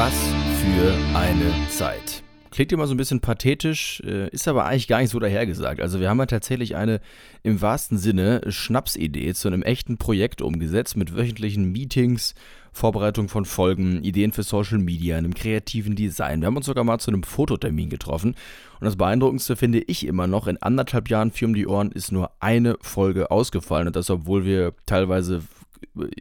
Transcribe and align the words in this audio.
Was 0.00 0.14
für 0.62 0.94
eine 1.16 1.68
Zeit. 1.70 2.22
Klingt 2.52 2.70
immer 2.70 2.86
so 2.86 2.94
ein 2.94 2.96
bisschen 2.96 3.18
pathetisch, 3.18 4.00
äh, 4.06 4.28
ist 4.28 4.46
aber 4.46 4.64
eigentlich 4.64 4.86
gar 4.86 5.00
nicht 5.00 5.10
so 5.10 5.18
dahergesagt. 5.18 5.80
Also 5.80 5.98
wir 5.98 6.08
haben 6.08 6.20
ja 6.20 6.26
tatsächlich 6.26 6.76
eine 6.76 7.00
im 7.42 7.60
wahrsten 7.60 7.98
Sinne 7.98 8.42
Schnapsidee 8.46 9.34
zu 9.34 9.48
einem 9.48 9.62
echten 9.62 9.98
Projekt 9.98 10.40
umgesetzt 10.40 10.96
mit 10.96 11.16
wöchentlichen 11.16 11.72
Meetings, 11.72 12.36
Vorbereitung 12.70 13.28
von 13.28 13.44
Folgen, 13.44 14.04
Ideen 14.04 14.30
für 14.30 14.44
Social 14.44 14.78
Media, 14.78 15.16
einem 15.16 15.34
kreativen 15.34 15.96
Design. 15.96 16.42
Wir 16.42 16.46
haben 16.46 16.56
uns 16.56 16.66
sogar 16.66 16.84
mal 16.84 17.00
zu 17.00 17.10
einem 17.10 17.24
Fototermin 17.24 17.90
getroffen. 17.90 18.36
Und 18.78 18.84
das 18.84 18.94
Beeindruckendste 18.94 19.56
finde 19.56 19.80
ich 19.80 20.06
immer 20.06 20.28
noch, 20.28 20.46
in 20.46 20.62
anderthalb 20.62 21.10
Jahren 21.10 21.32
Vier 21.32 21.48
um 21.48 21.54
die 21.54 21.66
Ohren 21.66 21.90
ist 21.90 22.12
nur 22.12 22.30
eine 22.38 22.76
Folge 22.82 23.32
ausgefallen. 23.32 23.88
Und 23.88 23.96
das, 23.96 24.10
obwohl 24.10 24.44
wir 24.44 24.74
teilweise 24.86 25.42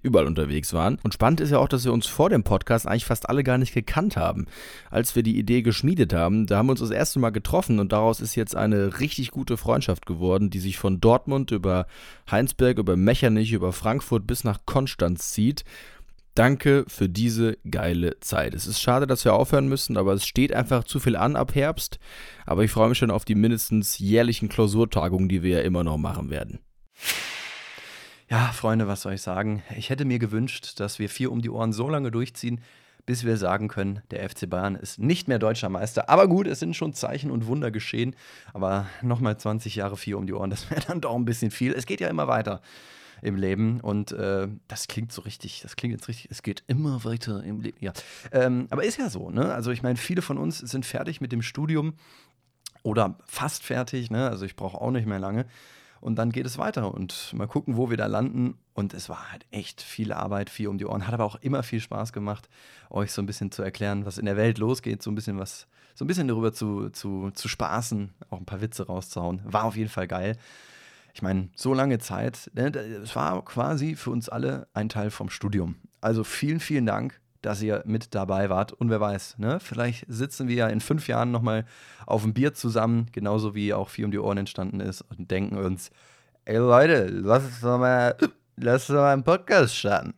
überall 0.02 0.26
unterwegs 0.26 0.74
waren. 0.74 1.00
Und 1.04 1.14
spannend 1.14 1.42
ist 1.42 1.52
ja 1.52 1.60
auch, 1.60 1.68
dass 1.68 1.86
wir 1.86 1.94
uns 1.94 2.08
vor 2.08 2.30
dem 2.30 2.44
Podcast 2.44 2.88
eigentlich 2.88 3.06
fast 3.06 3.30
alle 3.30 3.44
gar 3.44 3.58
nicht 3.58 3.74
gekannt 3.74 4.18
haben. 4.18 4.48
Als 4.90 5.16
wir 5.16 5.24
die 5.24 5.38
Idee 5.38 5.62
geschmiedet 5.62 6.14
haben, 6.14 6.48
da 6.48 6.58
haben 6.58 6.68
wir 6.68 6.72
uns 6.72 6.80
das 6.80 6.92
erste 6.92 7.20
Mal 7.20 7.32
getroffen 7.32 7.80
und 7.80 7.92
daraus 7.92 8.22
ist 8.22 8.36
jetzt 8.36 8.56
eine 8.56 9.00
richtig 9.00 9.32
gute 9.32 9.58
Freundschaft 9.58 10.06
geworden, 10.06 10.50
die 10.50 10.60
sich 10.60 10.78
von 10.78 11.00
Dortmund 11.00 11.52
über 11.52 11.88
Heinsberg, 12.30 12.78
über 12.78 12.96
Mechernich, 12.96 13.54
über 13.54 13.74
Frankfurt 13.74 14.28
bis 14.28 14.44
nach 14.44 14.60
Konstanz 14.66 15.32
zieht. 15.32 15.64
Danke 16.38 16.86
für 16.88 17.10
diese 17.10 17.58
geile 17.70 18.20
Zeit. 18.20 18.54
Es 18.54 18.68
ist 18.68 18.80
schade, 18.80 19.08
dass 19.08 19.26
wir 19.26 19.34
aufhören 19.34 19.68
müssen, 19.68 19.98
aber 19.98 20.14
es 20.14 20.24
steht 20.24 20.54
einfach 20.54 20.84
zu 20.84 21.00
viel 21.00 21.16
an 21.16 21.36
ab 21.36 21.56
Herbst. 21.56 21.98
Aber 22.46 22.64
ich 22.64 22.70
freue 22.70 22.90
mich 22.90 23.00
schon 23.00 23.10
auf 23.10 23.26
die 23.26 23.34
mindestens 23.34 23.98
jährlichen 23.98 24.48
Klausurtagungen, 24.48 25.30
die 25.30 25.42
wir 25.42 25.58
ja 25.58 25.62
immer 25.62 25.84
noch 25.84 25.98
machen 25.98 26.30
werden. 26.30 26.60
Ja, 28.30 28.52
Freunde, 28.52 28.90
was 28.90 29.04
soll 29.04 29.14
ich 29.14 29.22
sagen? 29.22 29.64
Ich 29.78 29.90
hätte 29.90 30.04
mir 30.04 30.20
gewünscht, 30.20 30.82
dass 30.82 31.00
wir 31.00 31.08
vier 31.08 31.32
um 31.32 31.42
die 31.42 31.50
Ohren 31.50 31.72
so 31.72 31.88
lange 31.88 32.12
durchziehen, 32.12 32.60
bis 33.06 33.24
wir 33.24 33.38
sagen 33.38 33.70
können, 33.70 34.02
der 34.12 34.30
FC 34.30 34.50
Bayern 34.50 34.76
ist 34.76 35.00
nicht 35.00 35.30
mehr 35.30 35.40
deutscher 35.40 35.70
Meister. 35.70 36.10
Aber 36.10 36.28
gut, 36.28 36.46
es 36.46 36.60
sind 36.60 36.76
schon 36.76 36.94
Zeichen 36.94 37.32
und 37.32 37.48
Wunder 37.48 37.72
geschehen. 37.72 38.18
Aber 38.54 38.88
nochmal 39.02 39.38
20 39.38 39.76
Jahre 39.78 39.96
vier 39.96 40.18
um 40.18 40.28
die 40.28 40.34
Ohren, 40.34 40.50
das 40.50 40.70
wäre 40.70 40.82
dann 40.82 41.00
doch 41.00 41.16
ein 41.16 41.24
bisschen 41.24 41.52
viel. 41.52 41.72
Es 41.72 41.86
geht 41.86 42.02
ja 42.02 42.10
immer 42.10 42.28
weiter 42.28 42.62
im 43.22 43.38
Leben. 43.38 43.80
Und 43.80 44.12
äh, 44.12 44.50
das 44.68 44.90
klingt 44.90 45.14
so 45.14 45.22
richtig, 45.22 45.62
das 45.62 45.78
klingt 45.78 45.94
jetzt 45.94 46.10
richtig, 46.10 46.30
es 46.30 46.44
geht 46.44 46.66
immer 46.68 47.06
weiter 47.06 47.42
im 47.46 47.62
Leben. 47.62 47.78
Ja. 47.80 47.94
Ähm, 48.34 48.68
aber 48.72 48.84
ist 48.84 49.00
ja 49.00 49.10
so, 49.10 49.30
ne? 49.30 49.54
Also 49.54 49.72
ich 49.72 49.84
meine, 49.84 49.96
viele 49.96 50.22
von 50.22 50.38
uns 50.38 50.58
sind 50.58 50.86
fertig 50.86 51.22
mit 51.22 51.32
dem 51.32 51.42
Studium 51.42 51.94
oder 52.84 53.18
fast 53.26 53.64
fertig, 53.64 54.12
ne? 54.12 54.30
Also 54.30 54.44
ich 54.44 54.58
brauche 54.58 54.82
auch 54.82 54.92
nicht 54.92 55.08
mehr 55.08 55.20
lange. 55.20 55.46
Und 56.02 56.16
dann 56.16 56.32
geht 56.32 56.46
es 56.46 56.58
weiter 56.58 56.94
und 56.94 57.34
mal 57.34 57.48
gucken, 57.48 57.78
wo 57.78 57.90
wir 57.90 57.98
da 57.98 58.06
landen. 58.06 58.58
Und 58.74 58.94
es 58.94 59.10
war 59.10 59.32
halt 59.32 59.46
echt 59.52 59.82
viel 59.82 60.14
Arbeit, 60.14 60.50
viel 60.50 60.68
um 60.68 60.78
die 60.78 60.86
Ohren. 60.86 61.08
Hat 61.08 61.14
aber 61.14 61.26
auch 61.26 61.36
immer 61.36 61.64
viel 61.64 61.80
Spaß 61.80 62.14
gemacht, 62.14 62.50
euch 62.90 63.12
so 63.12 63.22
ein 63.22 63.26
bisschen 63.26 63.52
zu 63.52 63.64
erklären, 63.64 64.06
was 64.06 64.18
in 64.18 64.26
der 64.26 64.38
Welt 64.38 64.58
losgeht, 64.58 65.02
so 65.02 65.12
ein 65.12 65.16
bisschen 65.16 65.40
was, 65.40 65.68
so 65.96 66.06
ein 66.06 66.08
bisschen 66.08 66.28
darüber 66.28 66.54
zu, 66.54 66.90
zu, 66.90 67.32
zu 67.32 67.48
spaßen, 67.48 68.14
auch 68.30 68.40
ein 68.40 68.46
paar 68.46 68.62
Witze 68.62 68.86
rauszuhauen. 68.86 69.42
War 69.44 69.64
auf 69.64 69.76
jeden 69.76 69.90
Fall 69.90 70.08
geil 70.08 70.38
ich 71.18 71.24
meine, 71.24 71.50
so 71.56 71.74
lange 71.74 71.98
Zeit, 71.98 72.52
ne, 72.54 72.68
es 72.68 73.16
war 73.16 73.44
quasi 73.44 73.96
für 73.96 74.12
uns 74.12 74.30
alle 74.30 74.68
ein 74.76 74.88
Teil 74.88 75.10
vom 75.10 75.32
Studium. 75.32 75.74
Also 76.00 76.24
vielen, 76.24 76.60
vielen 76.60 76.86
Dank, 76.86 77.20
dass 77.42 77.62
ihr 77.62 77.84
mit 77.86 78.16
dabei 78.16 78.50
wart. 78.50 78.74
Und 78.74 78.90
wer 78.90 79.00
weiß, 79.00 79.38
ne, 79.38 79.60
vielleicht 79.60 80.06
sitzen 80.08 80.48
wir 80.48 80.56
ja 80.56 80.68
in 80.68 80.82
fünf 80.82 81.08
Jahren 81.08 81.32
nochmal 81.32 81.66
auf 82.06 82.24
dem 82.24 82.34
Bier 82.34 82.54
zusammen, 82.54 83.08
genauso 83.12 83.56
wie 83.56 83.74
auch 83.74 83.90
viel 83.90 84.06
um 84.06 84.12
die 84.12 84.20
Ohren 84.20 84.38
entstanden 84.38 84.80
ist 84.80 85.02
und 85.02 85.30
denken 85.32 85.58
uns, 85.58 85.92
ey 86.46 86.58
Leute, 86.58 87.08
lass 87.08 87.44
uns 87.44 87.62
doch 87.62 87.78
mal, 87.78 88.16
mal 88.56 89.14
einen 89.14 89.24
Podcast 89.24 89.76
starten. 89.76 90.14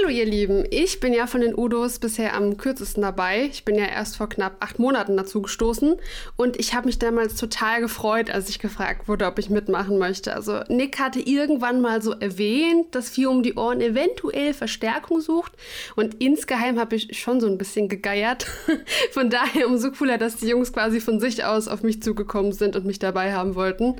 Hallo 0.00 0.10
ihr 0.10 0.24
Lieben, 0.24 0.64
ich 0.70 1.00
bin 1.00 1.12
ja 1.12 1.26
von 1.26 1.42
den 1.42 1.54
Udos 1.54 1.98
bisher 1.98 2.34
am 2.34 2.56
kürzesten 2.56 3.02
dabei. 3.02 3.48
Ich 3.50 3.64
bin 3.64 3.74
ja 3.74 3.84
erst 3.84 4.16
vor 4.16 4.28
knapp 4.28 4.56
acht 4.60 4.78
Monaten 4.78 5.16
dazu 5.16 5.42
gestoßen 5.42 5.96
und 6.36 6.58
ich 6.58 6.74
habe 6.74 6.86
mich 6.86 6.98
damals 6.98 7.36
total 7.36 7.80
gefreut, 7.80 8.30
als 8.30 8.48
ich 8.48 8.60
gefragt 8.60 9.08
wurde, 9.08 9.26
ob 9.26 9.38
ich 9.38 9.50
mitmachen 9.50 9.98
möchte. 9.98 10.34
Also 10.34 10.60
Nick 10.68 10.98
hatte 10.98 11.20
irgendwann 11.20 11.80
mal 11.80 12.00
so 12.00 12.12
erwähnt, 12.12 12.94
dass 12.94 13.10
Vier 13.10 13.30
um 13.30 13.42
die 13.42 13.54
Ohren 13.54 13.80
eventuell 13.80 14.54
Verstärkung 14.54 15.20
sucht 15.20 15.52
und 15.96 16.22
insgeheim 16.22 16.78
habe 16.78 16.96
ich 16.96 17.18
schon 17.18 17.40
so 17.40 17.46
ein 17.46 17.58
bisschen 17.58 17.88
gegeiert. 17.88 18.46
Von 19.10 19.28
daher 19.28 19.66
umso 19.66 19.90
cooler, 19.90 20.16
dass 20.16 20.36
die 20.36 20.48
Jungs 20.48 20.72
quasi 20.72 21.00
von 21.00 21.20
sich 21.20 21.44
aus 21.44 21.68
auf 21.68 21.82
mich 21.82 22.02
zugekommen 22.02 22.52
sind 22.52 22.74
und 22.74 22.86
mich 22.86 23.00
dabei 23.00 23.34
haben 23.34 23.54
wollten. 23.54 23.96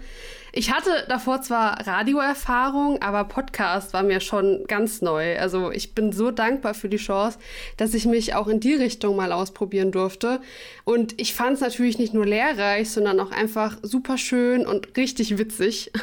Ich 0.53 0.73
hatte 0.73 0.91
davor 1.09 1.43
zwar 1.43 1.87
Radioerfahrung, 1.87 3.01
aber 3.03 3.25
Podcast 3.25 3.93
war 3.93 4.03
mir 4.03 4.21
schon 4.21 4.65
ganz 4.67 5.01
neu. 5.01 5.39
Also 5.39 5.71
ich 5.71 5.95
bin 5.95 6.13
so 6.13 6.31
dankbar 6.31 6.75
für 6.75 6.89
die 6.89 6.97
Chance, 6.97 7.39
dass 7.77 7.95
ich 7.95 8.07
mich 8.07 8.35
auch 8.35 8.49
in 8.49 8.59
die 8.59 8.75
Richtung 8.75 9.17
mal 9.17 9.33
ausprobieren 9.33 9.93
durfte. 9.93 10.41
Und 10.85 11.21
ich 11.21 11.35
fand 11.35 11.55
es 11.55 11.61
natürlich 11.61 11.99
nicht 11.99 12.15
nur 12.15 12.27
lehrreich, 12.27 12.91
sondern 12.91 13.21
auch 13.21 13.31
einfach 13.31 13.79
super 13.83 14.19
schön 14.19 14.67
und 14.67 14.97
richtig 14.97 15.39
witzig. 15.39 15.93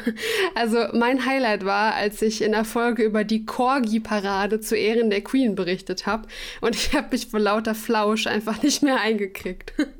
Also 0.54 0.78
mein 0.92 1.24
Highlight 1.24 1.64
war, 1.64 1.94
als 1.94 2.20
ich 2.22 2.42
in 2.42 2.52
der 2.52 2.64
Folge 2.64 3.02
über 3.02 3.22
die 3.22 3.44
Corgi-Parade 3.44 4.60
zu 4.60 4.76
Ehren 4.76 5.10
der 5.10 5.22
Queen 5.22 5.54
berichtet 5.54 6.06
habe. 6.06 6.26
Und 6.60 6.74
ich 6.74 6.94
habe 6.94 7.08
mich 7.12 7.28
vor 7.28 7.40
lauter 7.40 7.74
Flausch 7.74 8.26
einfach 8.26 8.62
nicht 8.62 8.82
mehr 8.82 9.00
eingekriegt. 9.00 9.72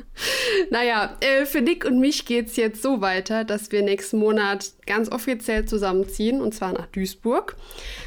naja, 0.70 1.16
äh, 1.20 1.46
für 1.46 1.60
Nick 1.60 1.84
und 1.84 2.00
mich 2.00 2.26
geht 2.26 2.48
es 2.48 2.56
jetzt 2.56 2.82
so 2.82 3.00
weiter, 3.00 3.44
dass 3.44 3.72
wir 3.72 3.82
nächsten 3.82 4.18
Monat 4.18 4.72
ganz 4.86 5.10
offiziell 5.10 5.64
zusammenziehen, 5.64 6.40
und 6.40 6.54
zwar 6.54 6.72
nach 6.72 6.86
Duisburg. 6.86 7.56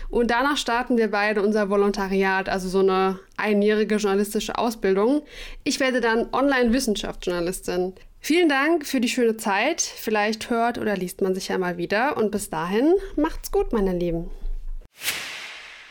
Und 0.10 0.32
danach 0.32 0.58
starten 0.58 0.98
wir 0.98 1.10
beide 1.10 1.42
unser 1.42 1.70
Volontariat, 1.70 2.50
also 2.50 2.68
so 2.68 2.80
eine 2.80 3.20
einjährige 3.38 3.96
journalistische 3.96 4.58
Ausbildung. 4.58 5.24
Ich 5.64 5.80
werde 5.80 6.02
dann 6.02 6.28
Online-Wissenschaftsjournalistin. 6.34 7.94
Vielen 8.20 8.50
Dank 8.50 8.86
für 8.86 9.00
die 9.00 9.10
schöne 9.10 9.38
Zeit. 9.38 9.82
Vielleicht 9.82 10.50
hört 10.50 10.78
oder 10.78 10.96
liest 10.96 11.22
man 11.22 11.34
sich 11.34 11.48
ja 11.48 11.58
mal 11.58 11.78
wieder. 11.78 12.18
Und 12.18 12.32
bis 12.32 12.50
dahin, 12.50 12.94
macht's 13.16 13.52
gut, 13.52 13.74
meine 13.74 13.98
Lieben. 13.98 14.30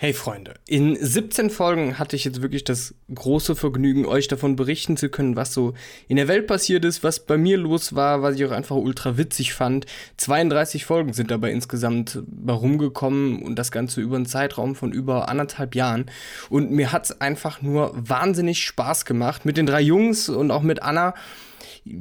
Hey 0.03 0.15
Freunde, 0.15 0.55
in 0.67 0.97
17 0.99 1.51
Folgen 1.51 1.99
hatte 1.99 2.17
ich 2.17 2.25
jetzt 2.25 2.41
wirklich 2.41 2.65
das 2.65 2.95
große 3.15 3.55
Vergnügen, 3.55 4.07
euch 4.07 4.29
davon 4.29 4.57
berichten 4.57 4.97
zu 4.97 5.11
können, 5.11 5.37
was 5.37 5.53
so 5.53 5.75
in 6.09 6.17
der 6.17 6.27
Welt 6.27 6.47
passiert 6.47 6.87
ist, 6.87 7.05
was 7.05 7.27
bei 7.27 7.37
mir 7.37 7.59
los 7.59 7.95
war, 7.95 8.23
was 8.23 8.37
ich 8.37 8.47
auch 8.47 8.51
einfach 8.51 8.77
ultra 8.77 9.19
witzig 9.19 9.53
fand. 9.53 9.85
32 10.17 10.87
Folgen 10.87 11.13
sind 11.13 11.31
dabei 11.31 11.51
insgesamt 11.51 12.19
herumgekommen 12.47 13.43
und 13.43 13.57
das 13.57 13.71
Ganze 13.71 14.01
über 14.01 14.17
einen 14.17 14.25
Zeitraum 14.25 14.75
von 14.75 14.91
über 14.91 15.29
anderthalb 15.29 15.75
Jahren. 15.75 16.07
Und 16.49 16.71
mir 16.71 16.93
hat's 16.93 17.21
einfach 17.21 17.61
nur 17.61 17.93
wahnsinnig 17.95 18.65
Spaß 18.65 19.05
gemacht 19.05 19.45
mit 19.45 19.59
den 19.59 19.67
drei 19.67 19.83
Jungs 19.83 20.31
und 20.31 20.51
auch 20.51 20.63
mit 20.63 20.83
Anna 20.83 21.13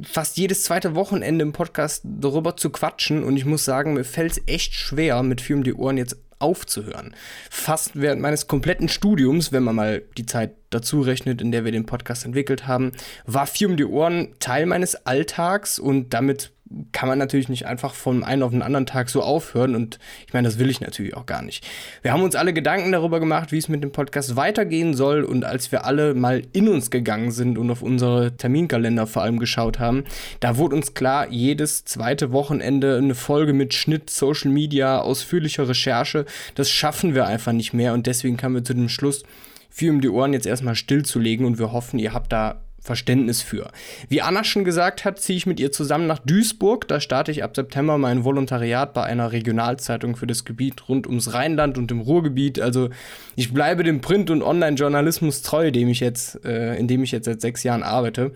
fast 0.04 0.38
jedes 0.38 0.62
zweite 0.62 0.94
Wochenende 0.94 1.42
im 1.42 1.52
Podcast 1.52 2.02
darüber 2.04 2.56
zu 2.56 2.70
quatschen 2.70 3.22
und 3.22 3.36
ich 3.36 3.44
muss 3.44 3.66
sagen, 3.66 3.92
mir 3.92 4.04
fällt 4.04 4.32
es 4.32 4.42
echt 4.46 4.72
schwer, 4.72 5.22
mit 5.22 5.42
Film 5.42 5.64
die 5.64 5.74
Ohren 5.74 5.98
jetzt 5.98 6.16
aufzuhören. 6.40 7.14
Fast 7.50 7.92
während 7.94 8.20
meines 8.20 8.46
kompletten 8.46 8.88
Studiums, 8.88 9.52
wenn 9.52 9.62
man 9.62 9.76
mal 9.76 10.02
die 10.16 10.26
Zeit 10.26 10.52
dazu 10.70 11.00
rechnet, 11.00 11.40
in 11.40 11.52
der 11.52 11.64
wir 11.64 11.72
den 11.72 11.86
Podcast 11.86 12.24
entwickelt 12.24 12.66
haben, 12.66 12.92
war 13.26 13.46
Vier 13.46 13.68
um 13.68 13.76
die 13.76 13.84
Ohren 13.84 14.34
Teil 14.38 14.66
meines 14.66 15.06
Alltags 15.06 15.78
und 15.78 16.14
damit 16.14 16.52
kann 16.92 17.08
man 17.08 17.18
natürlich 17.18 17.48
nicht 17.48 17.66
einfach 17.66 17.94
vom 17.94 18.22
einen 18.22 18.44
auf 18.44 18.52
den 18.52 18.62
anderen 18.62 18.86
Tag 18.86 19.10
so 19.10 19.22
aufhören 19.22 19.74
und 19.74 19.98
ich 20.26 20.32
meine, 20.32 20.46
das 20.46 20.58
will 20.58 20.70
ich 20.70 20.80
natürlich 20.80 21.16
auch 21.16 21.26
gar 21.26 21.42
nicht. 21.42 21.66
Wir 22.02 22.12
haben 22.12 22.22
uns 22.22 22.36
alle 22.36 22.52
Gedanken 22.52 22.92
darüber 22.92 23.18
gemacht, 23.18 23.50
wie 23.50 23.58
es 23.58 23.68
mit 23.68 23.82
dem 23.82 23.90
Podcast 23.90 24.36
weitergehen 24.36 24.94
soll 24.94 25.24
und 25.24 25.44
als 25.44 25.72
wir 25.72 25.84
alle 25.84 26.14
mal 26.14 26.42
in 26.52 26.68
uns 26.68 26.90
gegangen 26.90 27.32
sind 27.32 27.58
und 27.58 27.70
auf 27.70 27.82
unsere 27.82 28.36
Terminkalender 28.36 29.08
vor 29.08 29.22
allem 29.22 29.40
geschaut 29.40 29.80
haben, 29.80 30.04
da 30.38 30.56
wurde 30.56 30.76
uns 30.76 30.94
klar, 30.94 31.28
jedes 31.28 31.84
zweite 31.84 32.30
Wochenende 32.30 32.98
eine 32.98 33.16
Folge 33.16 33.52
mit 33.52 33.74
Schnitt, 33.74 34.08
Social 34.08 34.52
Media, 34.52 35.00
ausführlicher 35.00 35.68
Recherche, 35.68 36.24
das 36.54 36.70
schaffen 36.70 37.14
wir 37.14 37.26
einfach 37.26 37.52
nicht 37.52 37.72
mehr 37.72 37.94
und 37.94 38.06
deswegen 38.06 38.36
kamen 38.36 38.54
wir 38.54 38.64
zu 38.64 38.74
dem 38.74 38.88
Schluss, 38.88 39.24
viel 39.70 39.90
um 39.90 40.00
die 40.00 40.08
Ohren 40.08 40.32
jetzt 40.32 40.46
erstmal 40.46 40.76
stillzulegen 40.76 41.46
und 41.46 41.58
wir 41.58 41.72
hoffen, 41.72 41.98
ihr 41.98 42.12
habt 42.12 42.32
da 42.32 42.60
Verständnis 42.80 43.42
für. 43.42 43.70
Wie 44.08 44.22
Anna 44.22 44.42
schon 44.42 44.64
gesagt 44.64 45.04
hat, 45.04 45.20
ziehe 45.20 45.36
ich 45.36 45.46
mit 45.46 45.60
ihr 45.60 45.70
zusammen 45.70 46.06
nach 46.06 46.18
Duisburg. 46.18 46.88
Da 46.88 47.00
starte 47.00 47.30
ich 47.30 47.44
ab 47.44 47.54
September 47.54 47.98
mein 47.98 48.24
Volontariat 48.24 48.94
bei 48.94 49.04
einer 49.04 49.32
Regionalzeitung 49.32 50.16
für 50.16 50.26
das 50.26 50.44
Gebiet 50.44 50.88
rund 50.88 51.06
ums 51.06 51.34
Rheinland 51.34 51.76
und 51.78 51.90
im 51.90 52.00
Ruhrgebiet. 52.00 52.60
Also 52.60 52.90
ich 53.36 53.52
bleibe 53.52 53.84
dem 53.84 54.00
Print- 54.00 54.30
und 54.30 54.42
Online-Journalismus 54.42 55.42
treu, 55.42 55.70
dem 55.70 55.88
ich 55.88 56.00
jetzt, 56.00 56.44
äh, 56.44 56.76
in 56.76 56.88
dem 56.88 57.02
ich 57.02 57.12
jetzt 57.12 57.26
seit 57.26 57.40
sechs 57.40 57.62
Jahren 57.62 57.82
arbeite. 57.82 58.32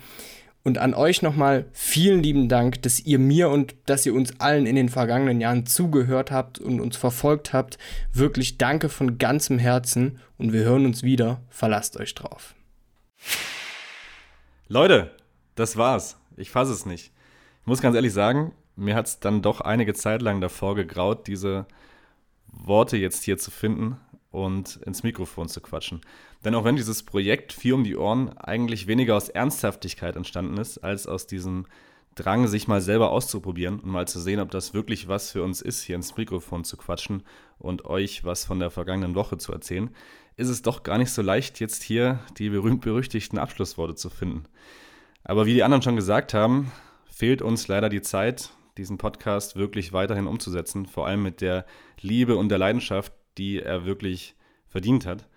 Und 0.62 0.78
an 0.78 0.94
euch 0.94 1.20
nochmal 1.20 1.66
vielen 1.72 2.22
lieben 2.22 2.48
Dank, 2.48 2.80
dass 2.82 2.98
ihr 2.98 3.18
mir 3.18 3.50
und 3.50 3.74
dass 3.84 4.06
ihr 4.06 4.14
uns 4.14 4.40
allen 4.40 4.64
in 4.64 4.76
den 4.76 4.88
vergangenen 4.88 5.40
Jahren 5.40 5.66
zugehört 5.66 6.30
habt 6.30 6.58
und 6.58 6.80
uns 6.80 6.96
verfolgt 6.96 7.52
habt. 7.52 7.76
Wirklich 8.14 8.56
danke 8.56 8.88
von 8.88 9.18
ganzem 9.18 9.58
Herzen 9.58 10.18
und 10.38 10.54
wir 10.54 10.64
hören 10.64 10.86
uns 10.86 11.02
wieder. 11.02 11.42
Verlasst 11.50 11.98
euch 11.98 12.14
drauf. 12.14 12.54
Leute, 14.68 15.14
das 15.54 15.76
war's. 15.76 16.18
Ich 16.36 16.50
fasse 16.50 16.72
es 16.72 16.86
nicht. 16.86 17.12
Ich 17.60 17.66
muss 17.66 17.82
ganz 17.82 17.94
ehrlich 17.96 18.12
sagen, 18.12 18.52
mir 18.76 18.94
hat 18.94 19.06
es 19.06 19.20
dann 19.20 19.42
doch 19.42 19.60
einige 19.60 19.94
Zeit 19.94 20.22
lang 20.22 20.40
davor 20.40 20.74
gegraut, 20.74 21.26
diese 21.26 21.66
Worte 22.46 22.96
jetzt 22.96 23.24
hier 23.24 23.38
zu 23.38 23.50
finden. 23.50 23.98
und 24.34 24.76
ins 24.84 25.04
Mikrofon 25.04 25.48
zu 25.48 25.60
quatschen. 25.60 26.00
Denn 26.44 26.56
auch 26.56 26.64
wenn 26.64 26.74
dieses 26.74 27.04
Projekt 27.04 27.52
Vier 27.52 27.76
um 27.76 27.84
die 27.84 27.96
Ohren 27.96 28.36
eigentlich 28.36 28.88
weniger 28.88 29.16
aus 29.16 29.28
Ernsthaftigkeit 29.28 30.16
entstanden 30.16 30.56
ist, 30.58 30.78
als 30.78 31.06
aus 31.06 31.28
diesem 31.28 31.66
Drang, 32.16 32.48
sich 32.48 32.66
mal 32.68 32.80
selber 32.80 33.10
auszuprobieren 33.10 33.78
und 33.80 33.90
mal 33.90 34.08
zu 34.08 34.20
sehen, 34.20 34.40
ob 34.40 34.50
das 34.50 34.74
wirklich 34.74 35.08
was 35.08 35.30
für 35.30 35.42
uns 35.42 35.62
ist, 35.62 35.82
hier 35.82 35.96
ins 35.96 36.16
Mikrofon 36.16 36.64
zu 36.64 36.76
quatschen 36.76 37.22
und 37.58 37.84
euch 37.84 38.24
was 38.24 38.44
von 38.44 38.58
der 38.58 38.70
vergangenen 38.70 39.14
Woche 39.14 39.38
zu 39.38 39.52
erzählen, 39.52 39.90
ist 40.36 40.48
es 40.48 40.62
doch 40.62 40.82
gar 40.82 40.98
nicht 40.98 41.10
so 41.10 41.22
leicht, 41.22 41.60
jetzt 41.60 41.82
hier 41.82 42.20
die 42.38 42.50
berühmt-berüchtigten 42.50 43.38
Abschlussworte 43.38 43.94
zu 43.94 44.10
finden. 44.10 44.44
Aber 45.22 45.46
wie 45.46 45.54
die 45.54 45.62
anderen 45.62 45.82
schon 45.82 45.96
gesagt 45.96 46.34
haben, 46.34 46.72
fehlt 47.08 47.42
uns 47.42 47.68
leider 47.68 47.88
die 47.88 48.02
Zeit, 48.02 48.50
diesen 48.76 48.98
Podcast 48.98 49.56
wirklich 49.56 49.92
weiterhin 49.92 50.26
umzusetzen, 50.26 50.86
vor 50.86 51.06
allem 51.06 51.22
mit 51.22 51.40
der 51.40 51.64
Liebe 52.00 52.36
und 52.36 52.48
der 52.48 52.58
Leidenschaft, 52.58 53.12
die 53.38 53.60
er 53.60 53.84
wirklich 53.84 54.34
verdient 54.68 55.06
hat. 55.06 55.28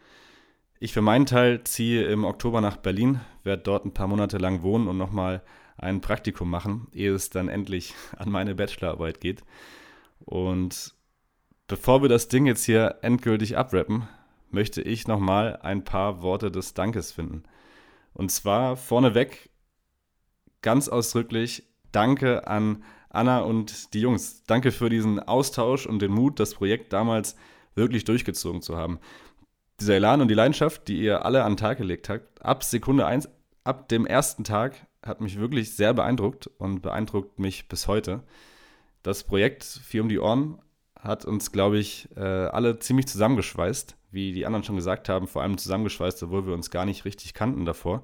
Ich 0.79 0.93
für 0.93 1.01
meinen 1.01 1.25
Teil 1.25 1.63
ziehe 1.63 2.03
im 2.05 2.23
Oktober 2.23 2.61
nach 2.61 2.77
Berlin, 2.77 3.19
werde 3.43 3.63
dort 3.63 3.85
ein 3.85 3.93
paar 3.93 4.07
Monate 4.07 4.37
lang 4.37 4.61
wohnen 4.61 4.87
und 4.87 4.97
nochmal 4.97 5.43
ein 5.77 6.01
Praktikum 6.01 6.49
machen, 6.49 6.87
ehe 6.91 7.13
es 7.13 7.29
dann 7.29 7.47
endlich 7.47 7.93
an 8.17 8.29
meine 8.29 8.55
Bachelorarbeit 8.55 9.21
geht. 9.21 9.43
Und 10.19 10.93
bevor 11.67 12.01
wir 12.01 12.09
das 12.09 12.27
Ding 12.27 12.45
jetzt 12.45 12.65
hier 12.65 12.97
endgültig 13.01 13.57
abrappen, 13.57 14.07
möchte 14.51 14.81
ich 14.81 15.07
nochmal 15.07 15.59
ein 15.61 15.83
paar 15.83 16.21
Worte 16.21 16.51
des 16.51 16.73
Dankes 16.73 17.11
finden. 17.11 17.43
Und 18.13 18.31
zwar 18.31 18.77
vorneweg 18.77 19.49
ganz 20.61 20.89
ausdrücklich 20.89 21.63
Danke 21.91 22.47
an 22.47 22.83
Anna 23.09 23.39
und 23.39 23.93
die 23.93 24.01
Jungs. 24.01 24.43
Danke 24.43 24.71
für 24.71 24.89
diesen 24.89 25.19
Austausch 25.19 25.85
und 25.85 26.01
den 26.01 26.11
Mut, 26.11 26.39
das 26.39 26.53
Projekt 26.53 26.93
damals 26.93 27.35
wirklich 27.75 28.03
durchgezogen 28.03 28.61
zu 28.61 28.77
haben. 28.77 28.99
Dieser 29.79 29.95
Elan 29.95 30.21
und 30.21 30.27
die 30.27 30.33
Leidenschaft, 30.33 30.87
die 30.87 30.99
ihr 30.99 31.25
alle 31.25 31.43
an 31.43 31.53
den 31.53 31.57
Tag 31.57 31.77
gelegt 31.77 32.09
habt, 32.09 32.43
ab 32.43 32.63
Sekunde 32.63 33.05
1, 33.05 33.29
ab 33.63 33.87
dem 33.89 34.05
ersten 34.05 34.43
Tag, 34.43 34.75
hat 35.03 35.21
mich 35.21 35.39
wirklich 35.39 35.75
sehr 35.75 35.93
beeindruckt 35.93 36.47
und 36.47 36.81
beeindruckt 36.81 37.39
mich 37.39 37.67
bis 37.67 37.87
heute. 37.87 38.23
Das 39.03 39.23
Projekt 39.23 39.63
Vier 39.63 40.01
um 40.01 40.09
die 40.09 40.19
Ohren 40.19 40.59
hat 40.99 41.25
uns, 41.25 41.51
glaube 41.51 41.77
ich, 41.77 42.09
äh, 42.15 42.21
alle 42.21 42.79
ziemlich 42.79 43.07
zusammengeschweißt, 43.07 43.96
wie 44.11 44.31
die 44.31 44.45
anderen 44.45 44.63
schon 44.63 44.75
gesagt 44.75 45.09
haben, 45.09 45.27
vor 45.27 45.41
allem 45.41 45.57
zusammengeschweißt, 45.57 46.23
obwohl 46.23 46.47
wir 46.47 46.53
uns 46.53 46.71
gar 46.71 46.85
nicht 46.85 47.05
richtig 47.05 47.33
kannten 47.33 47.65
davor. 47.65 48.03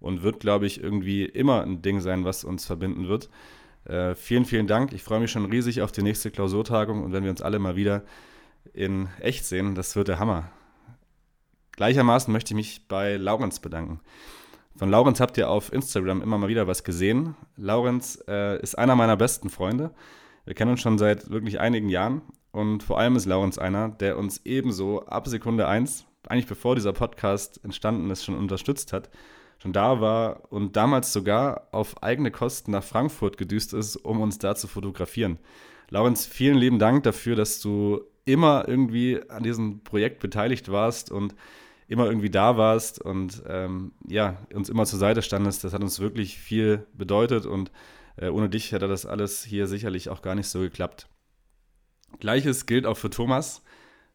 Und 0.00 0.22
wird, 0.22 0.40
glaube 0.40 0.66
ich, 0.66 0.82
irgendwie 0.82 1.24
immer 1.24 1.62
ein 1.62 1.80
Ding 1.80 2.00
sein, 2.00 2.24
was 2.24 2.42
uns 2.42 2.66
verbinden 2.66 3.06
wird. 3.06 3.30
Äh, 3.84 4.14
vielen, 4.14 4.44
vielen 4.44 4.66
Dank. 4.66 4.92
Ich 4.92 5.02
freue 5.02 5.20
mich 5.20 5.30
schon 5.30 5.44
riesig 5.44 5.82
auf 5.82 5.92
die 5.92 6.02
nächste 6.02 6.30
Klausurtagung 6.30 7.04
und 7.04 7.12
wenn 7.12 7.24
wir 7.24 7.30
uns 7.30 7.42
alle 7.42 7.58
mal 7.58 7.76
wieder 7.76 8.02
in 8.72 9.08
echt 9.20 9.44
sehen, 9.44 9.74
das 9.74 9.94
wird 9.94 10.08
der 10.08 10.18
Hammer. 10.18 10.50
Gleichermaßen 11.72 12.32
möchte 12.32 12.52
ich 12.52 12.56
mich 12.56 12.88
bei 12.88 13.16
Laurenz 13.16 13.60
bedanken. 13.60 14.00
Von 14.76 14.90
Laurenz 14.90 15.20
habt 15.20 15.36
ihr 15.36 15.50
auf 15.50 15.72
Instagram 15.72 16.22
immer 16.22 16.38
mal 16.38 16.48
wieder 16.48 16.66
was 16.66 16.84
gesehen. 16.84 17.34
Laurenz 17.56 18.22
äh, 18.28 18.60
ist 18.60 18.78
einer 18.78 18.96
meiner 18.96 19.16
besten 19.16 19.50
Freunde. 19.50 19.92
Wir 20.44 20.54
kennen 20.54 20.72
uns 20.72 20.80
schon 20.80 20.98
seit 20.98 21.30
wirklich 21.30 21.60
einigen 21.60 21.88
Jahren 21.88 22.22
und 22.52 22.82
vor 22.82 22.98
allem 22.98 23.16
ist 23.16 23.26
Laurenz 23.26 23.58
einer, 23.58 23.88
der 23.88 24.18
uns 24.18 24.42
ebenso 24.44 25.06
ab 25.06 25.26
Sekunde 25.26 25.66
1, 25.66 26.06
eigentlich 26.28 26.46
bevor 26.46 26.74
dieser 26.74 26.92
Podcast 26.92 27.62
entstanden 27.64 28.10
ist, 28.10 28.24
schon 28.24 28.36
unterstützt 28.36 28.92
hat, 28.92 29.10
schon 29.58 29.72
da 29.72 30.00
war 30.00 30.52
und 30.52 30.76
damals 30.76 31.12
sogar 31.12 31.68
auf 31.72 32.02
eigene 32.02 32.30
Kosten 32.30 32.72
nach 32.72 32.84
Frankfurt 32.84 33.38
gedüst 33.38 33.72
ist, 33.72 33.96
um 33.96 34.20
uns 34.20 34.38
da 34.38 34.54
zu 34.54 34.68
fotografieren. 34.68 35.38
Laurenz, 35.88 36.26
vielen 36.26 36.56
lieben 36.56 36.78
Dank 36.78 37.02
dafür, 37.04 37.36
dass 37.36 37.60
du 37.60 38.02
immer 38.24 38.68
irgendwie 38.68 39.20
an 39.28 39.42
diesem 39.42 39.82
Projekt 39.82 40.20
beteiligt 40.20 40.70
warst 40.70 41.10
und 41.10 41.34
immer 41.88 42.06
irgendwie 42.06 42.30
da 42.30 42.56
warst 42.56 43.00
und 43.00 43.42
ähm, 43.48 43.92
ja, 44.06 44.38
uns 44.54 44.68
immer 44.68 44.86
zur 44.86 44.98
Seite 44.98 45.22
standest. 45.22 45.64
Das 45.64 45.72
hat 45.72 45.82
uns 45.82 46.00
wirklich 46.00 46.38
viel 46.38 46.86
bedeutet 46.94 47.46
und 47.46 47.70
äh, 48.16 48.28
ohne 48.28 48.48
dich 48.48 48.72
hätte 48.72 48.88
das 48.88 49.06
alles 49.06 49.42
hier 49.44 49.66
sicherlich 49.66 50.08
auch 50.08 50.22
gar 50.22 50.34
nicht 50.34 50.48
so 50.48 50.60
geklappt. 50.60 51.08
Gleiches 52.20 52.66
gilt 52.66 52.86
auch 52.86 52.96
für 52.96 53.10
Thomas. 53.10 53.62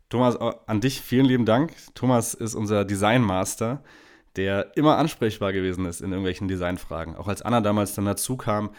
Thomas, 0.09 0.37
an 0.37 0.81
dich 0.81 1.01
vielen 1.01 1.25
lieben 1.25 1.45
Dank. 1.45 1.73
Thomas 1.93 2.33
ist 2.33 2.55
unser 2.55 2.85
Designmaster, 2.85 3.83
der 4.35 4.77
immer 4.77 4.97
ansprechbar 4.97 5.51
gewesen 5.51 5.85
ist 5.85 6.01
in 6.01 6.11
irgendwelchen 6.11 6.47
Designfragen. 6.47 7.15
Auch 7.15 7.27
als 7.27 7.41
Anna 7.41 7.59
damals 7.59 7.93
dann 7.95 8.05
dazu 8.05 8.37
kam, 8.37 8.69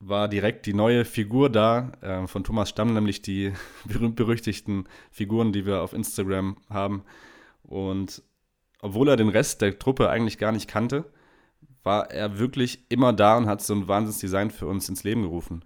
war 0.00 0.28
direkt 0.28 0.66
die 0.66 0.74
neue 0.74 1.04
Figur 1.04 1.50
da. 1.50 1.92
Äh, 2.00 2.26
von 2.26 2.44
Thomas 2.44 2.68
stammen 2.68 2.94
nämlich 2.94 3.22
die 3.22 3.52
berühmt-berüchtigten 3.84 4.88
Figuren, 5.10 5.52
die 5.52 5.66
wir 5.66 5.82
auf 5.82 5.92
Instagram 5.92 6.56
haben. 6.70 7.04
Und 7.62 8.22
obwohl 8.80 9.08
er 9.08 9.16
den 9.16 9.28
Rest 9.28 9.62
der 9.62 9.78
Truppe 9.78 10.10
eigentlich 10.10 10.38
gar 10.38 10.52
nicht 10.52 10.68
kannte, 10.68 11.04
war 11.82 12.10
er 12.10 12.38
wirklich 12.38 12.84
immer 12.88 13.12
da 13.12 13.36
und 13.36 13.46
hat 13.46 13.62
so 13.62 13.74
ein 13.74 13.88
Wahnsinnsdesign 13.88 14.50
für 14.50 14.66
uns 14.66 14.88
ins 14.88 15.04
Leben 15.04 15.22
gerufen. 15.22 15.64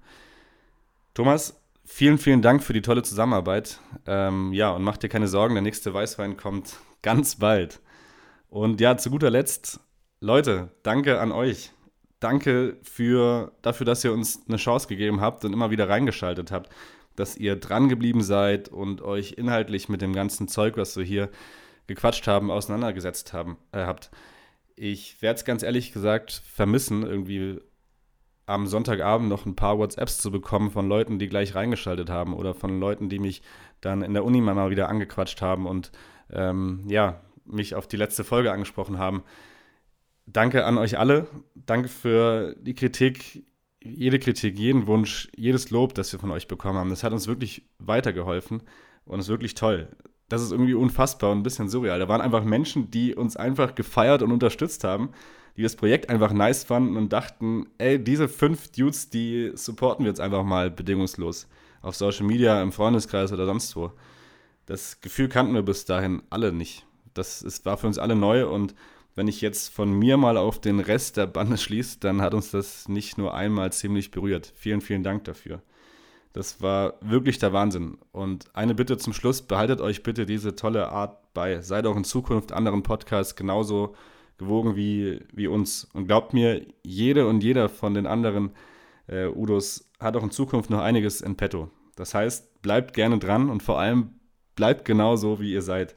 Thomas, 1.14 1.61
vielen, 1.88 2.19
vielen 2.19 2.43
Dank 2.43 2.62
für 2.62 2.73
die 2.73 2.82
tolle 2.82 3.02
Zusammenarbeit. 3.02 3.81
Ähm, 4.06 4.52
ja, 4.52 4.70
und 4.70 4.82
mach 4.82 4.99
dir 4.99 5.08
keine 5.08 5.26
Sorgen, 5.26 5.55
der 5.55 5.62
nächste 5.62 5.93
Weißwein 5.93 6.37
kommt 6.37 6.76
ganz 7.02 7.37
bald. 7.37 7.81
Und 8.49 8.81
ja, 8.81 8.96
zu 8.96 9.11
guter 9.11 9.31
Letzt, 9.31 9.81
Leute, 10.20 10.70
danke 10.82 11.20
an 11.20 11.32
euch. 11.32 11.73
Danke 12.20 12.79
für, 12.82 13.52
dafür, 13.62 13.87
dass 13.87 14.05
ihr 14.05 14.12
uns 14.12 14.43
eine 14.49 14.56
Chance 14.56 14.88
gegeben 14.88 15.20
habt 15.20 15.44
und 15.44 15.52
immer 15.52 15.70
wieder 15.70 15.88
reingeschaltet 15.88 16.50
habt, 16.50 16.73
dass 17.14 17.37
ihr 17.37 17.56
dran 17.56 17.88
geblieben 17.88 18.23
seid 18.23 18.69
und 18.69 19.02
euch 19.02 19.32
inhaltlich 19.32 19.88
mit 19.88 20.02
dem 20.02 20.12
ganzen 20.12 20.49
Zeug, 20.49 20.76
was 20.76 20.96
wir 20.96 21.05
hier 21.05 21.31
gequatscht 21.87 22.26
haben, 22.26 22.50
auseinandergesetzt 22.50 23.32
haben, 23.32 23.56
äh, 23.73 23.85
habt. 23.85 24.11
Ich 24.75 25.20
werde 25.23 25.38
es 25.38 25.44
ganz 25.44 25.62
ehrlich 25.62 25.93
gesagt 25.93 26.43
vermissen, 26.52 27.02
irgendwie 27.05 27.61
am 28.49 28.67
Sonntagabend 28.67 29.29
noch 29.29 29.47
ein 29.47 29.56
paar 29.56 29.79
WhatsApps 29.79 30.19
zu 30.19 30.31
bekommen 30.31 30.71
von 30.71 30.89
Leuten, 30.89 31.19
die 31.19 31.29
gleich 31.29 31.55
reingeschaltet 31.55 32.11
haben 32.11 32.35
oder 32.35 32.55
von 32.55 32.81
Leuten, 32.81 33.09
die 33.09 33.19
mich 33.19 33.43
dann 33.81 34.03
in 34.03 34.15
der 34.15 34.25
Uni 34.25 34.41
mal 34.41 34.71
wieder 34.71 34.89
angequatscht 34.89 35.43
haben 35.43 35.67
und 35.67 35.93
ähm, 36.33 36.85
ja, 36.89 37.21
mich 37.45 37.75
auf 37.75 37.87
die 37.87 37.97
letzte 37.97 38.25
Folge 38.25 38.53
angesprochen 38.53 38.99
haben. 38.99 39.23
Danke 40.27 40.65
an 40.65 40.79
euch 40.79 40.99
alle. 40.99 41.27
Danke 41.55 41.89
für 41.89 42.55
die 42.61 42.75
Kritik, 42.75 43.45
jede 43.83 44.19
Kritik, 44.19 44.59
jeden 44.59 44.87
Wunsch, 44.87 45.29
jedes 45.37 45.71
Lob, 45.71 45.95
das 45.95 46.12
wir 46.12 46.19
von 46.19 46.31
euch 46.31 46.49
bekommen 46.49 46.79
haben. 46.79 46.91
Das 46.91 47.05
hat 47.05 47.12
uns 47.12 47.27
wirklich 47.27 47.69
weitergeholfen 47.79 48.62
und 49.05 49.21
ist 49.21 49.29
wirklich 49.29 49.55
toll 49.55 49.89
das 50.29 50.43
ist 50.43 50.53
irgendwie 50.53 50.75
unfassbar 50.75 51.31
und 51.31 51.38
ein 51.38 51.43
bisschen 51.43 51.69
surreal. 51.69 51.99
Da 51.99 52.09
waren 52.09 52.21
einfach 52.21 52.45
Menschen, 52.45 52.90
die 52.90 53.14
uns 53.14 53.37
einfach 53.37 53.75
gefeiert 53.75 54.23
und 54.23 54.31
unterstützt 54.31 54.85
haben, 54.85 55.11
die 55.59 55.65
das 55.65 55.75
Projekt 55.75 56.09
einfach 56.09 56.33
nice 56.33 56.62
fanden 56.62 56.97
und 56.97 57.12
dachten, 57.12 57.67
ey, 57.79 58.03
diese 58.03 58.29
fünf 58.29 58.71
Dudes, 58.71 59.11
die 59.11 59.50
supporten 59.55 60.05
wir 60.05 60.11
jetzt 60.11 60.21
einfach 60.21 60.45
mal 60.45 60.71
bedingungslos. 60.71 61.49
Auf 61.83 61.97
Social 61.97 62.27
Media, 62.27 62.62
im 62.62 62.71
Freundeskreis 62.71 63.33
oder 63.33 63.45
sonst 63.45 63.75
wo. 63.75 63.91
Das 64.67 65.00
Gefühl 65.00 65.29
kannten 65.29 65.55
wir 65.55 65.62
bis 65.62 65.85
dahin 65.85 66.23
alle 66.31 66.53
nicht. 66.53 66.87
Das 67.12 67.43
ist, 67.43 67.67
war 67.67 67.77
für 67.77 67.88
uns 67.88 67.99
alle 67.99 68.15
neu 68.15 68.47
und 68.47 68.77
wenn 69.17 69.27
ich 69.27 69.41
jetzt 69.41 69.75
von 69.75 69.91
mir 69.91 70.17
mal 70.17 70.37
auf 70.37 70.61
den 70.61 70.79
Rest 70.79 71.17
der 71.17 71.27
Bande 71.27 71.59
schließe, 71.59 71.99
dann 71.99 72.23
hat 72.23 72.35
uns 72.35 72.53
das 72.53 72.88
nicht 72.88 73.19
nur 73.19 73.35
einmal 73.35 73.73
ziemlich 73.73 74.12
berührt. 74.12 74.53
Vielen, 74.55 74.81
vielen 74.81 75.03
Dank 75.03 75.25
dafür. 75.25 75.61
Das 76.35 76.62
war 76.62 76.95
wirklich 77.00 77.41
der 77.41 77.53
Wahnsinn. 77.53 77.99
Und 78.12 78.45
eine 78.55 78.77
Bitte 78.77 78.97
zum 78.97 79.12
Schluss, 79.12 79.43
behaltet 79.43 79.81
euch 79.81 80.05
bitte 80.05 80.25
diese 80.25 80.55
tolle 80.55 80.91
Art 80.91 81.35
bei. 81.35 81.62
Seid 81.62 81.85
auch 81.87 81.97
in 81.97 82.05
Zukunft 82.05 82.53
anderen 82.53 82.85
Podcasts 82.85 83.35
genauso 83.35 83.97
gewogen 84.38 84.76
wie, 84.76 85.21
wie 85.33 85.49
uns. 85.49 85.85
Und 85.92 86.07
glaubt 86.07 86.33
mir, 86.33 86.66
jede 86.83 87.26
und 87.26 87.42
jeder 87.42 87.68
von 87.68 87.95
den 87.95 88.07
anderen 88.07 88.50
äh, 89.07 89.26
Udos 89.26 89.90
hat 90.00 90.16
auch 90.16 90.23
in 90.23 90.30
Zukunft 90.30 90.71
noch 90.71 90.80
einiges 90.80 91.21
in 91.21 91.37
petto. 91.37 91.71
Das 91.97 92.14
heißt, 92.14 92.62
bleibt 92.62 92.95
gerne 92.95 93.18
dran 93.18 93.50
und 93.50 93.62
vor 93.62 93.78
allem 93.80 94.14
bleibt 94.54 94.85
genauso, 94.85 95.40
wie 95.40 95.52
ihr 95.52 95.62
seid. 95.62 95.97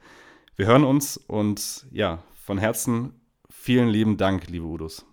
Wir 0.56 0.66
hören 0.66 0.84
uns 0.84 1.18
und 1.18 1.86
ja, 1.92 2.24
von 2.34 2.58
Herzen 2.58 3.14
vielen 3.50 3.90
lieben 3.90 4.18
Dank, 4.18 4.50
liebe 4.50 4.66
Udos. 4.66 5.06